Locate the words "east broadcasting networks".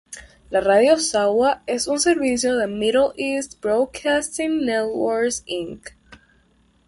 3.17-5.43